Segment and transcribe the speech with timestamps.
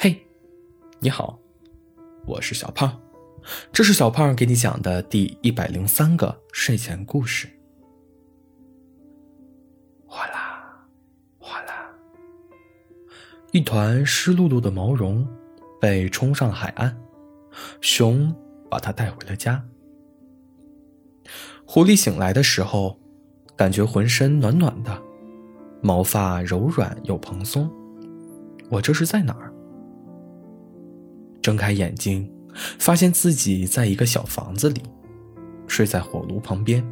[0.00, 0.16] 嘿，
[1.00, 1.36] 你好，
[2.24, 2.96] 我是小胖，
[3.72, 7.48] 这是小胖给你讲的第一百零三个睡前故事。
[10.06, 10.86] 哗啦，
[11.36, 11.90] 哗啦，
[13.50, 15.26] 一团湿漉漉的毛绒
[15.80, 16.96] 被冲上了海岸，
[17.80, 18.32] 熊
[18.70, 19.60] 把它带回了家。
[21.66, 22.96] 狐狸醒来的时候，
[23.56, 25.02] 感觉浑身暖暖的，
[25.82, 27.68] 毛发柔软又蓬松。
[28.70, 29.52] 我这是在哪儿？
[31.40, 32.30] 睁开眼睛，
[32.78, 34.82] 发现自己在一个小房子里，
[35.66, 36.84] 睡在火炉旁边。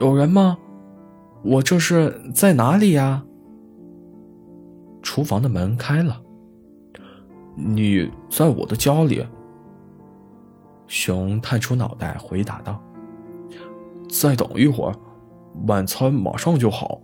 [0.00, 0.58] 有人吗？
[1.42, 3.24] 我这是在哪里呀？
[5.02, 6.20] 厨房的门开了。
[7.54, 9.24] 你在我的家里。
[10.86, 12.82] 熊探出脑袋回答道
[14.08, 14.94] ：“再等一会儿，
[15.66, 17.00] 晚餐马上就好。”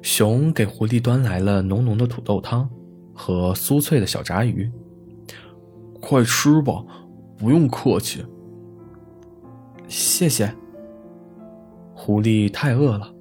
[0.00, 2.68] 熊给狐狸端来了浓浓的土豆汤
[3.16, 4.70] 和酥脆的小炸鱼。
[6.00, 6.84] 快吃吧，
[7.36, 8.24] 不用客气。
[9.88, 10.54] 谢谢。
[11.94, 13.12] 狐狸太饿了，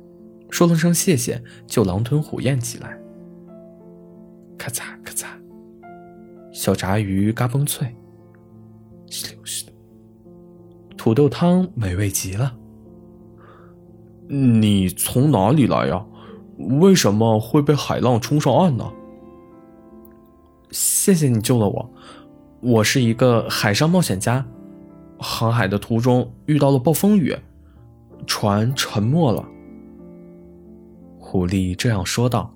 [0.51, 2.99] 说了声谢谢，就狼吞虎咽起来。
[4.57, 5.27] 咔嚓咔嚓，
[6.51, 7.95] 小炸鱼嘎嘣脆，
[9.07, 9.75] 吸溜吸溜，
[10.97, 12.55] 土豆汤美味极了。
[14.27, 16.05] 你从哪里来呀？
[16.57, 18.91] 为什么会被海浪冲上岸呢？
[20.75, 21.89] 谢谢你救了我，
[22.59, 24.45] 我是一个海上冒险家，
[25.17, 27.33] 航海的途中遇到了暴风雨，
[28.27, 29.47] 船沉没了。
[31.17, 32.53] 狐狸这样说道：“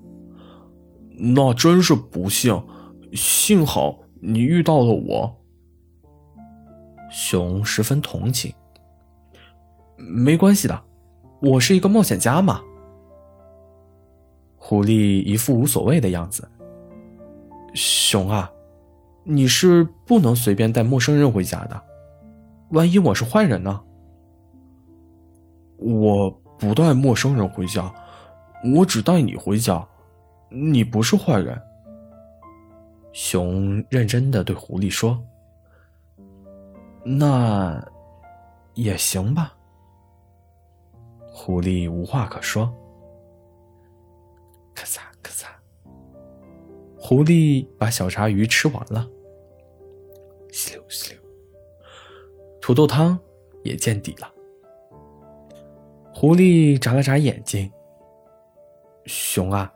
[1.16, 2.62] 那真是不幸，
[3.14, 5.34] 幸好你遇到了我。”
[7.10, 8.52] 熊十分同情
[9.96, 10.78] ：“没关系的，
[11.40, 12.60] 我是一个冒险家嘛。”
[14.60, 16.46] 狐狸一副无所谓的样子。
[17.74, 18.50] 熊啊，
[19.24, 21.82] 你是不能随便带陌生人回家的，
[22.70, 23.80] 万一我是坏人呢？
[25.78, 27.92] 我不带陌生人回家，
[28.74, 29.86] 我只带你回家，
[30.50, 31.60] 你不是坏人。
[33.12, 35.18] 熊认真的对狐狸说
[37.02, 37.82] ：“那
[38.74, 39.54] 也行吧。”
[41.32, 42.72] 狐狸无话可说。
[44.74, 45.00] 咔嚓，
[47.10, 49.04] 狐狸把小炸鱼吃完了。
[50.52, 51.20] 吸溜吸溜，
[52.60, 53.18] 土豆汤
[53.64, 54.32] 也见底了。
[56.14, 57.68] 狐狸眨了眨眼睛。
[59.06, 59.72] 熊啊，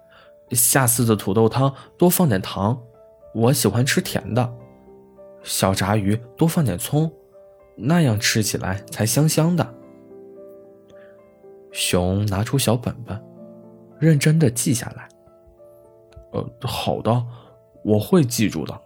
[0.52, 2.80] 下次的土豆汤多放点糖，
[3.34, 4.54] 我喜欢吃甜的。
[5.42, 7.12] 小炸鱼多放点葱，
[7.74, 9.74] 那样吃起来才香香的。
[11.72, 13.20] 熊拿出小本本。
[13.98, 15.08] 认真的记下来。
[16.34, 17.26] 呃，好的，
[17.84, 18.80] 我会记住的。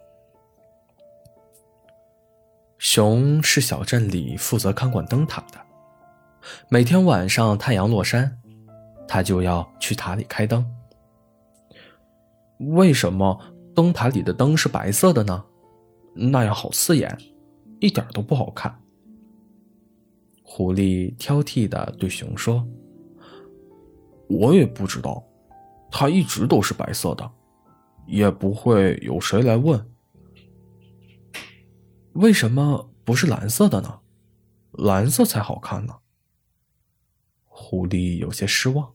[2.78, 5.58] 熊是小镇里负责看管灯塔的，
[6.68, 8.38] 每天晚上太阳落山，
[9.08, 10.64] 他就要去塔里开灯。
[12.58, 13.40] 为什么
[13.74, 15.44] 灯塔里的灯是白色的呢？
[16.14, 17.16] 那样好刺眼，
[17.80, 18.78] 一点都不好看。
[20.42, 22.66] 狐狸挑剔的对熊说。
[24.28, 25.24] 我也不知道，
[25.90, 27.30] 它一直都是白色的，
[28.08, 29.88] 也不会有谁来问
[32.14, 34.00] 为什么不是蓝色的呢？
[34.72, 35.98] 蓝色才好看呢。
[37.44, 38.94] 狐狸有些失望。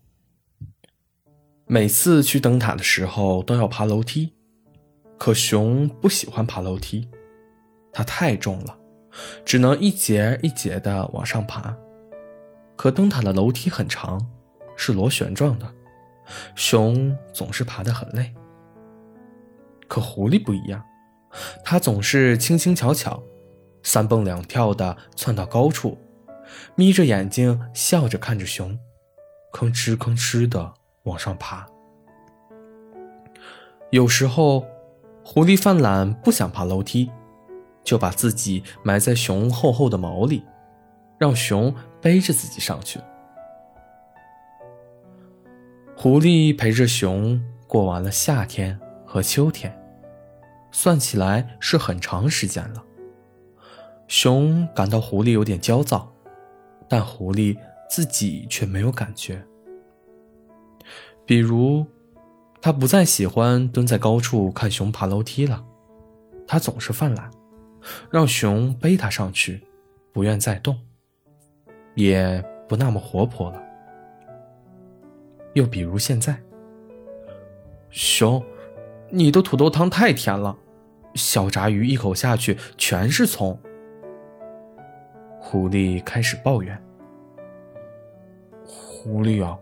[1.66, 4.34] 每次去灯塔的时候都要爬楼梯，
[5.18, 7.08] 可熊不喜欢爬楼梯，
[7.94, 8.78] 它太重了，
[9.46, 11.78] 只能一节一节的往上爬。
[12.76, 14.30] 可灯塔的楼梯很长。
[14.76, 15.72] 是螺旋状的，
[16.56, 18.34] 熊总是爬得很累。
[19.88, 20.84] 可狐狸不一样，
[21.64, 23.22] 它总是轻轻巧巧，
[23.84, 25.98] 三蹦两跳的窜到高处，
[26.76, 28.78] 眯着眼睛笑着看着熊，
[29.52, 30.74] 吭哧吭哧的
[31.04, 31.68] 往上爬。
[33.92, 34.66] 有时候，
[35.24, 37.12] 狐狸犯懒不想爬楼梯，
[37.84, 40.44] 就把自己埋在熊厚厚的毛里，
[41.20, 43.00] 让熊背着自己上去。
[45.96, 48.80] 狐狸陪着熊过完了夏天
[49.14, 49.72] 和秋天，
[50.72, 52.84] 算起来是很长时间了。
[54.08, 56.12] 熊感到狐狸有点焦躁，
[56.90, 57.56] 但狐狸
[57.88, 59.40] 自己却没有感觉。
[61.28, 61.86] 比如，
[62.60, 65.64] 他不再喜欢蹲在高处看熊爬楼梯了，
[66.48, 67.30] 他总是犯懒，
[68.10, 69.62] 让熊背他上去，
[70.12, 70.76] 不愿再动，
[71.94, 73.62] 也不那么活泼了。
[75.54, 76.36] 又比如现在，
[77.92, 78.44] 熊，
[79.16, 80.58] 你的土豆汤太甜了，
[81.14, 83.56] 小炸鱼一口下去全是葱。
[85.40, 86.84] 狐狸开始抱怨
[88.66, 89.56] ：“狐狸啊，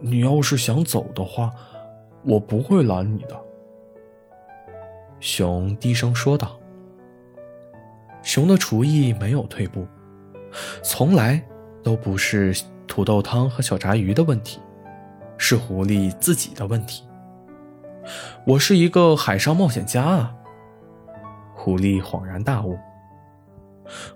[0.00, 1.52] 你要是想走的话，
[2.24, 3.40] 我不会拦你的。”
[5.20, 6.58] 熊低声说道。
[8.24, 9.86] 熊的厨艺没有退步，
[10.82, 11.40] 从来
[11.80, 12.52] 都不是
[12.88, 14.58] 土豆汤和小炸鱼的问题，
[15.36, 17.07] 是狐狸自己的问题。
[18.46, 20.34] 我是一个海上冒险家啊！
[21.54, 22.78] 狐狸恍然大悟。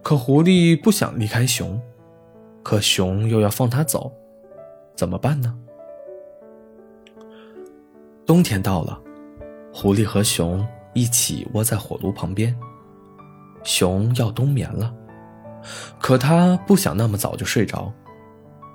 [0.02, 1.80] 可狐狸不想离开熊，
[2.62, 4.12] 可熊又要放它走，
[4.94, 5.54] 怎么办呢？
[8.26, 9.00] 冬天到了，
[9.72, 12.54] 狐狸和熊一起窝在火炉旁边。
[13.64, 14.94] 熊要冬眠了，
[15.98, 17.92] 可它不想那么早就睡着，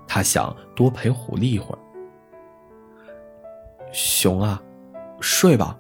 [0.08, 1.80] 它想多陪狐狸一会儿。
[3.92, 4.62] 熊啊！
[5.20, 5.78] 睡吧，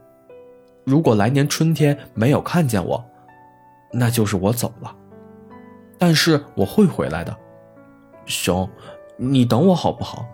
[0.84, 3.04] 如果来年春天没有看见我，
[3.92, 4.95] 那就是我走了。
[5.98, 7.36] 但是我会回来的，
[8.25, 8.69] 熊，
[9.18, 10.25] 你等我好不好？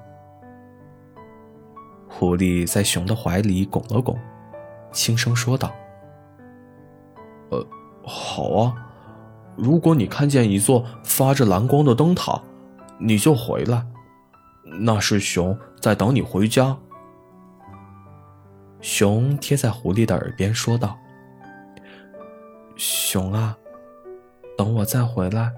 [2.07, 4.17] 狐狸在熊的怀里拱了拱，
[4.91, 5.73] 轻声说道
[7.49, 7.65] ：“呃，
[8.03, 8.75] 好啊，
[9.55, 12.41] 如果你看见一座发着蓝光的灯塔，
[12.99, 13.85] 你就回来，
[14.81, 16.77] 那是熊在等你回家。”
[18.83, 20.99] 熊贴在狐狸的耳边说道
[22.75, 23.57] ：“熊啊，
[24.57, 25.53] 等我再回来，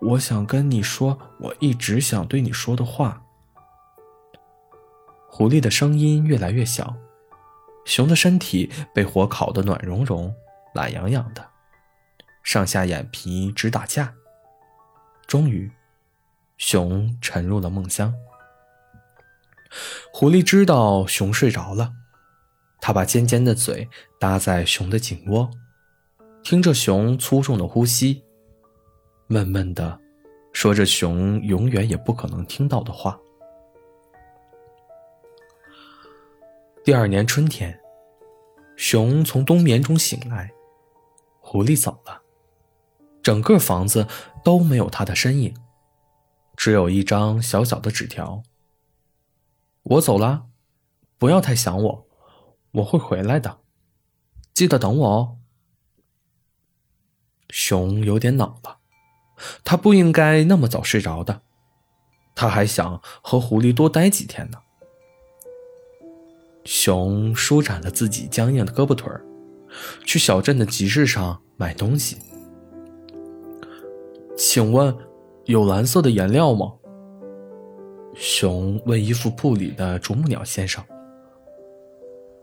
[0.00, 3.22] 我想跟你说我一直想对你说的话。”
[5.28, 6.96] 狐狸的声音越来越小，
[7.84, 10.34] 熊的身体被火烤得暖融融、
[10.72, 11.46] 懒洋洋的，
[12.42, 14.14] 上下眼皮直打架。
[15.26, 15.70] 终于，
[16.56, 18.14] 熊沉入了梦乡。
[20.10, 21.92] 狐狸知道熊睡着了。
[22.80, 23.88] 他把尖尖的嘴
[24.20, 25.50] 搭在熊的颈窝，
[26.42, 28.22] 听着熊粗重的呼吸，
[29.26, 29.98] 闷闷的
[30.52, 33.18] 说着熊永远也不可能听到的话。
[36.84, 37.80] 第二年春天，
[38.76, 40.52] 熊从冬眠中醒来，
[41.40, 42.22] 狐狸走了，
[43.20, 44.06] 整个房子
[44.44, 45.52] 都没有他的身影，
[46.56, 48.44] 只有一张小小的纸条
[49.82, 50.46] ：“我走了，
[51.18, 52.05] 不要太想我。”
[52.72, 53.58] 我会回来的，
[54.54, 55.36] 记得等我哦。
[57.50, 58.78] 熊有点恼了，
[59.64, 61.42] 他不应该那么早睡着的，
[62.34, 64.58] 他还想和狐狸多待几天呢。
[66.64, 69.24] 熊舒展了自己僵硬的胳膊腿儿，
[70.04, 72.18] 去小镇的集市上买东西。
[74.36, 74.94] 请问，
[75.44, 76.74] 有蓝色的颜料吗？
[78.16, 80.84] 熊问衣服铺里的啄木鸟先生。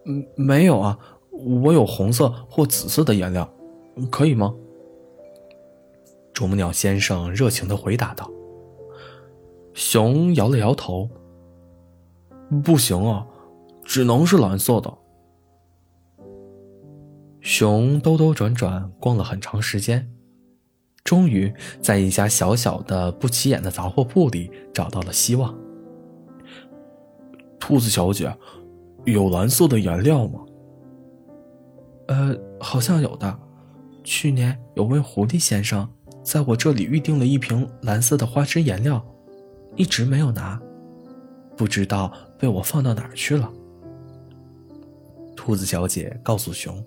[0.06, 1.00] 嗯，没有啊，
[1.32, 3.50] 我有红色或紫色的颜料，
[4.12, 4.54] 可以吗？
[6.34, 8.30] 啄木鸟先生热情的回答道。
[9.74, 11.10] 熊摇了摇头，
[12.64, 13.26] 不行啊，
[13.84, 14.94] 只能是蓝色的。
[17.40, 20.12] 熊兜兜转转逛了很长时间，
[21.04, 25.56] 终于在一家小小的不起眼的杂货铺里找到了希望。
[27.60, 28.36] 兔子小姐。
[29.06, 30.40] 有蓝色的颜料吗？
[32.08, 33.40] 呃，好像有的。
[34.04, 35.90] 去年有位狐狸先生
[36.24, 39.04] 在我这里预定了一瓶蓝色的花枝颜料，
[39.76, 40.62] 一直没有拿，
[41.56, 43.52] 不知道被我放到哪儿去了。
[45.36, 46.84] 兔子小姐告诉熊：“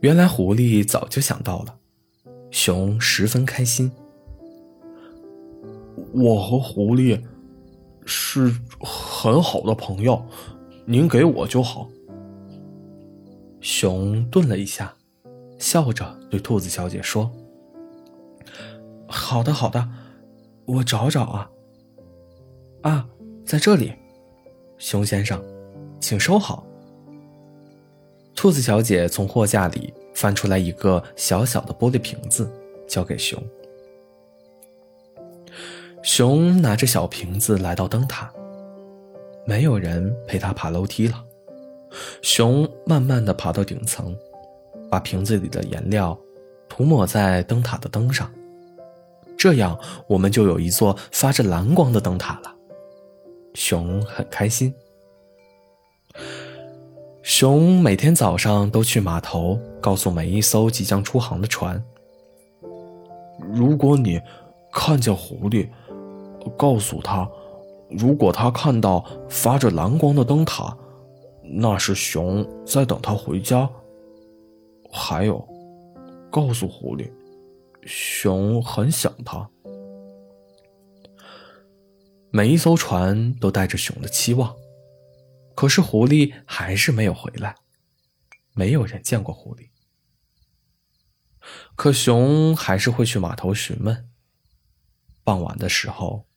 [0.00, 1.74] 原来狐狸早就想到了。”
[2.50, 3.92] 熊十分开心。
[6.14, 7.22] 我和狐狸
[8.06, 10.22] 是很好的朋友。
[10.90, 11.86] 您给我就好。
[13.60, 14.94] 熊顿了一下，
[15.58, 17.30] 笑着对兔子小姐说
[19.06, 19.86] ：“好的，好的，
[20.64, 21.50] 我找找啊。
[22.80, 23.06] 啊，
[23.44, 23.92] 在这里，
[24.78, 25.44] 熊先生，
[26.00, 26.64] 请收好。”
[28.34, 32.50] 兔子小姐从货架里翻出来一个小小的玻璃瓶子，
[32.88, 33.38] 交给熊。
[36.02, 38.32] 熊拿着小瓶子来到灯塔。
[39.48, 41.24] 没有人陪他爬楼梯了，
[42.20, 44.14] 熊慢慢的爬到顶层，
[44.90, 46.16] 把瓶子里的颜料
[46.68, 48.30] 涂抹在灯塔的灯上，
[49.38, 52.54] 这样我们就有一座发着蓝光的灯塔了。
[53.54, 54.74] 熊很开心。
[57.22, 61.82] 熊每天早上都去码头，告诉每一艘即将出航的船：
[63.54, 64.20] 如果你
[64.70, 65.66] 看见狐狸，
[66.54, 67.26] 告诉他。
[67.90, 70.76] 如果他看到发着蓝光的灯塔，
[71.42, 73.68] 那是熊在等他回家。
[74.90, 75.46] 还有，
[76.30, 77.10] 告诉狐狸，
[77.84, 79.48] 熊很想他。
[82.30, 84.54] 每一艘船都带着熊的期望，
[85.54, 87.54] 可是狐狸还是没有回来。
[88.54, 89.68] 没有人见过狐狸，
[91.74, 94.10] 可熊还是会去码头询问。
[95.24, 96.27] 傍晚的时候，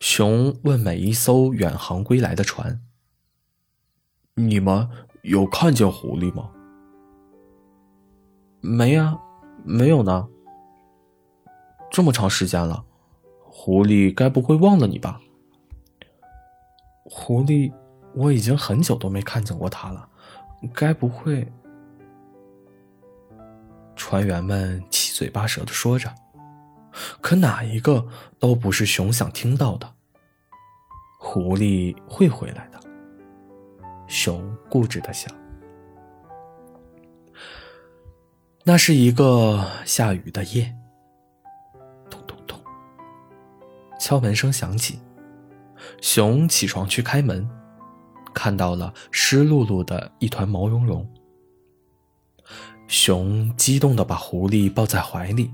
[0.00, 2.80] 熊问每一艘远航归来的船
[4.36, 4.88] ：“你们
[5.22, 6.50] 有看见狐狸吗
[8.60, 9.18] ？”“没呀，
[9.64, 10.28] 没有呢。
[11.90, 12.84] ”“这么长时间了，
[13.40, 15.20] 狐狸该不会忘了你吧
[17.04, 17.72] ？”“狐狸，
[18.14, 20.08] 我已经很久都没看见过它了，
[20.74, 21.50] 该不会……”
[23.96, 26.12] 船员们七嘴八舌的说着，
[27.20, 28.06] 可哪一个
[28.38, 29.94] 都不是熊想听到的。
[31.18, 32.80] 狐狸会回来的，
[34.06, 35.32] 熊固执的想。
[38.64, 40.74] 那是一个下雨的夜，
[42.10, 42.60] 咚咚咚，
[43.98, 45.00] 敲门声响起，
[46.00, 47.48] 熊起床去开门，
[48.34, 51.08] 看到了湿漉漉的一团毛茸茸。
[52.88, 55.50] 熊激动的把狐狸抱在怀里。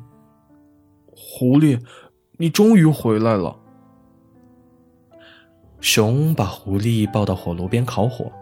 [1.39, 1.81] 狐狸，
[2.37, 3.57] 你终于回来了。
[5.81, 8.33] 熊把狐狸抱到火炉边烤火，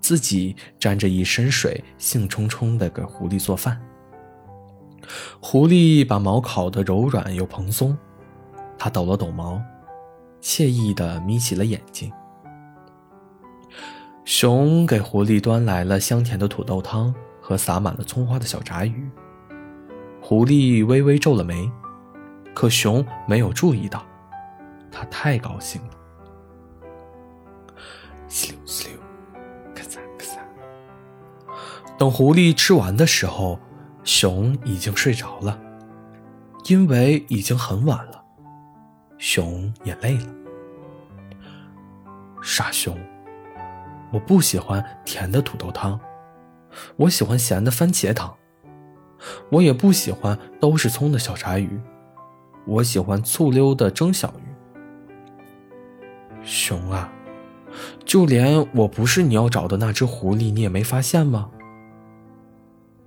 [0.00, 3.80] 自己沾着一身水，兴冲冲的给狐狸做饭。
[5.38, 7.96] 狐狸把毛烤得柔软又蓬松，
[8.76, 9.62] 它抖了抖毛，
[10.42, 12.10] 惬意的眯起了眼睛。
[14.24, 17.14] 熊给狐狸端来了香甜的土豆汤。
[17.40, 19.10] 和撒满了葱花的小炸鱼，
[20.20, 21.68] 狐狸微微皱了眉，
[22.54, 24.04] 可熊没有注意到，
[24.90, 25.90] 它太高兴了。
[28.28, 28.98] 哧溜哧溜，
[29.74, 30.38] 咔嚓咔嚓。
[31.98, 33.58] 等狐狸吃完的时候，
[34.04, 35.58] 熊已经睡着了，
[36.66, 38.24] 因为已经很晚了，
[39.18, 40.26] 熊也累了。
[42.42, 42.98] 傻熊，
[44.12, 45.98] 我不喜欢甜的土豆汤。
[46.96, 48.36] 我喜欢咸的番茄汤，
[49.50, 51.80] 我也不喜欢都是葱的小炸鱼，
[52.70, 54.42] 我喜欢醋溜的蒸小鱼。
[56.44, 57.12] 熊啊，
[58.04, 61.50] 就连我不是你要找的那只狐狸，你也没发现吗？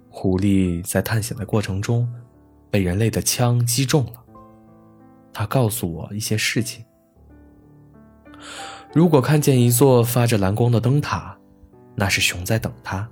[0.10, 2.12] 狐狸在探险的过程中，
[2.70, 4.22] 被人类的枪击中了。
[5.32, 6.84] 他告诉我一些事情。
[8.94, 11.38] 如果看见一座发着蓝光的灯塔，
[11.96, 13.08] 那是熊在等他。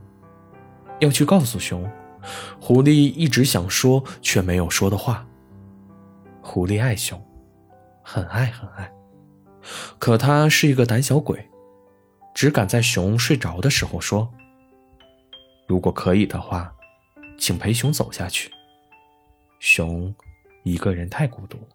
[1.00, 1.90] 要去告诉熊，
[2.60, 5.26] 狐狸一直想说却没有说的话。
[6.42, 7.24] 狐狸爱熊，
[8.04, 8.92] 很爱很爱，
[10.00, 11.48] 可他是一个胆小鬼，
[12.34, 14.28] 只敢在熊睡着的时候说
[15.68, 16.74] ：“如果可以的话，
[17.38, 18.52] 请陪熊走下去。”
[19.60, 20.14] 熊
[20.64, 21.68] 一个人太孤独了。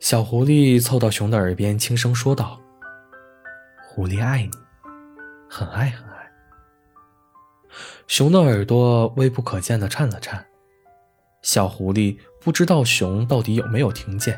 [0.00, 2.60] 小狐狸凑到熊的耳边轻声说道
[3.88, 4.50] ：“狐狸爱你，
[5.48, 6.30] 很爱很爱。”
[8.08, 10.44] 熊的耳朵微不可见的颤了颤，
[11.46, 14.36] 小狐狸不知道熊到底有没有听见，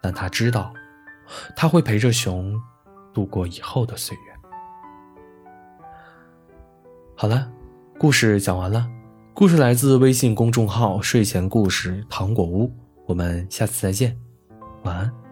[0.00, 0.72] 但他知道，
[1.56, 2.54] 他会陪着熊
[3.12, 4.22] 度过以后的岁月。
[7.16, 7.50] 好了，
[7.98, 8.88] 故事讲完了，
[9.34, 12.72] 故事来自微信公众号“睡前故事糖果屋”，
[13.04, 14.16] 我们下次再见，
[14.84, 15.27] 晚安。